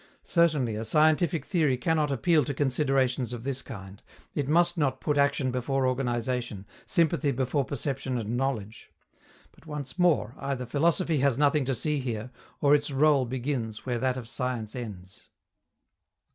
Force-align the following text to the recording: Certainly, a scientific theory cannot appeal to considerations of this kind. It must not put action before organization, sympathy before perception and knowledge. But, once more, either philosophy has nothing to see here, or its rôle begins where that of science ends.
Certainly, 0.25 0.73
a 0.77 0.83
scientific 0.83 1.45
theory 1.45 1.77
cannot 1.77 2.09
appeal 2.09 2.43
to 2.45 2.55
considerations 2.55 3.33
of 3.33 3.43
this 3.43 3.61
kind. 3.61 4.01
It 4.33 4.49
must 4.49 4.75
not 4.75 4.99
put 4.99 5.15
action 5.15 5.51
before 5.51 5.85
organization, 5.85 6.65
sympathy 6.87 7.29
before 7.29 7.65
perception 7.65 8.17
and 8.17 8.35
knowledge. 8.35 8.89
But, 9.51 9.67
once 9.67 9.99
more, 9.99 10.33
either 10.39 10.65
philosophy 10.65 11.19
has 11.19 11.37
nothing 11.37 11.65
to 11.65 11.75
see 11.75 11.99
here, 11.99 12.31
or 12.61 12.73
its 12.73 12.89
rôle 12.89 13.29
begins 13.29 13.85
where 13.85 13.99
that 13.99 14.17
of 14.17 14.27
science 14.27 14.75
ends. 14.75 15.29